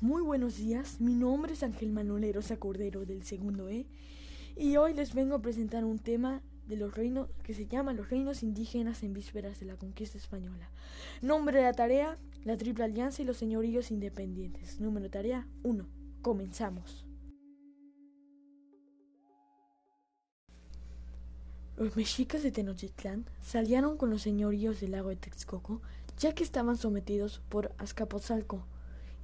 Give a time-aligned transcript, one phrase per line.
[0.00, 3.84] Muy buenos días, mi nombre es Ángel Manuel Rosa Cordero del segundo E
[4.56, 8.08] y hoy les vengo a presentar un tema de los reinos que se llama Los
[8.08, 10.70] reinos indígenas en vísperas de la conquista española.
[11.20, 14.78] Nombre de la tarea, la Triple Alianza y los señoríos independientes.
[14.78, 15.84] Número de tarea 1.
[16.22, 17.04] Comenzamos.
[21.76, 25.82] Los mexicas de Tenochtitlán salieron con los señoríos del lago de Texcoco,
[26.20, 28.64] ya que estaban sometidos por Azcapotzalco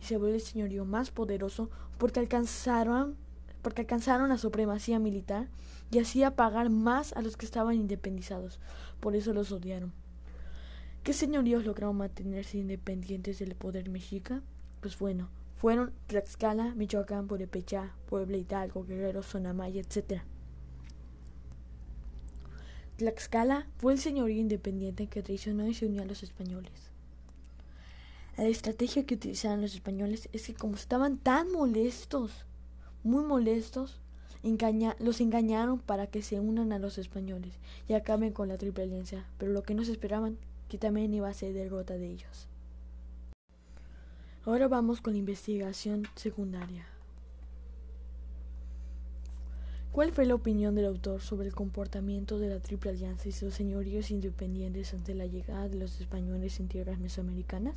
[0.05, 3.17] se volvió el señorío más poderoso porque alcanzaron,
[3.63, 5.49] porque alcanzaron la supremacía militar
[5.91, 8.61] y hacía pagar más a los que estaban independizados.
[9.01, 9.93] Por eso los odiaron.
[11.03, 14.43] ¿Qué señoríos lograron mantenerse independientes del poder mexica?
[14.81, 20.23] Pues bueno, fueron Tlaxcala, Michoacán, Purepecha, Puebla, Hidalgo, Guerrero, Sonamaya, etc.
[22.97, 26.91] Tlaxcala fue el señorío independiente que traicionó y se unió a los españoles.
[28.37, 32.33] La estrategia que utilizaron los españoles es que como estaban tan molestos,
[33.05, 34.01] muy molestos,
[34.99, 37.55] los engañaron para que se unan a los españoles
[37.89, 40.37] y acaben con la triple alianza, pero lo que no se esperaban
[40.69, 42.49] que también iba a ser derrota de ellos.
[44.45, 46.87] Ahora vamos con la investigación secundaria.
[49.93, 53.55] ¿Cuál fue la opinión del autor sobre el comportamiento de la Triple Alianza y sus
[53.55, 57.77] señoríos independientes ante la llegada de los españoles en tierras mesoamericanas?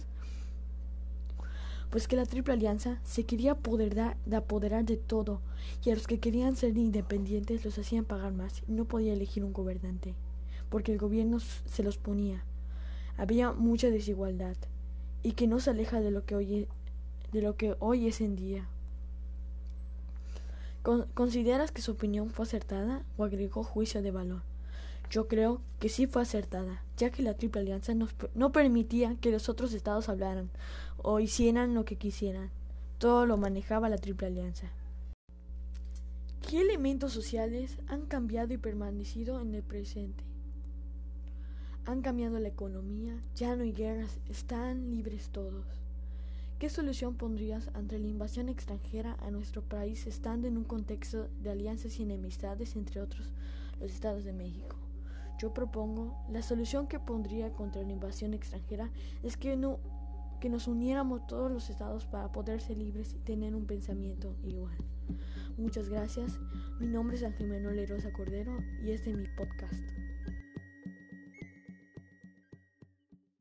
[1.90, 5.42] Pues que la Triple Alianza se quería apoderar, de apoderar de todo,
[5.84, 9.44] y a los que querían ser independientes los hacían pagar más, y no podía elegir
[9.44, 10.14] un gobernante,
[10.70, 12.44] porque el gobierno se los ponía.
[13.18, 14.58] Había mucha desigualdad,
[15.24, 16.68] y que no se aleja de lo que hoy,
[17.32, 18.68] de lo que hoy es en día.
[21.14, 24.42] ¿Consideras que su opinión fue acertada o agregó juicio de valor?
[25.10, 29.48] Yo creo que sí fue acertada, ya que la Triple Alianza no permitía que los
[29.48, 30.50] otros estados hablaran
[30.98, 32.50] o hicieran lo que quisieran.
[32.98, 34.68] Todo lo manejaba la Triple Alianza.
[36.50, 40.24] ¿Qué elementos sociales han cambiado y permanecido en el presente?
[41.86, 45.66] Han cambiado la economía, ya no hay guerras, están libres todos.
[46.60, 51.52] ¿Qué solución pondrías ante la invasión extranjera a nuestro país estando en un contexto de
[51.52, 53.30] alianzas y enemistades entre otros
[53.80, 54.76] los estados de México?
[55.38, 58.90] Yo propongo, la solución que pondría contra la invasión extranjera
[59.24, 59.80] es que, no,
[60.40, 64.76] que nos uniéramos todos los estados para poder ser libres y tener un pensamiento igual.
[65.58, 66.40] Muchas gracias.
[66.80, 70.07] Mi nombre es Ángel Manuel Rosa Cordero y este es mi podcast.